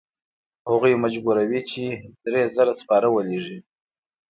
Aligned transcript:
هغوی 0.69 0.93
مجبوروي 1.03 1.61
چې 1.71 1.83
درې 2.25 2.41
زره 2.55 2.73
سپاره 2.81 3.07
ولیږي. 3.11 3.57